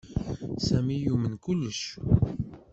[0.65, 1.81] Sami yumen kullec.